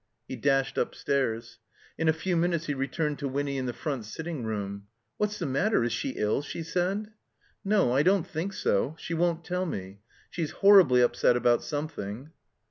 He 0.27 0.35
dashed 0.35 0.79
upstairs. 0.79 1.59
In 1.95 2.09
a 2.09 2.11
few 2.11 2.35
minutes 2.35 2.65
he 2.65 2.73
returned 2.73 3.19
to 3.19 3.27
Winny 3.27 3.59
in 3.59 3.67
the 3.67 3.71
front 3.71 4.03
sitting 4.05 4.43
room. 4.43 4.87
"What's 5.17 5.37
the 5.37 5.45
matter? 5.45 5.83
Is 5.83 5.93
she 5.93 6.15
ill?" 6.17 6.41
she 6.41 6.63
said. 6.63 7.11
"No, 7.63 7.91
I 7.93 8.01
don't 8.01 8.25
think 8.25 8.53
so. 8.53 8.95
She 8.97 9.13
won't 9.13 9.45
teU 9.45 9.63
me. 9.63 9.99
She's 10.31 10.49
horribly 10.63 11.01
upset 11.01 11.37
about 11.37 11.63
something." 11.63 12.31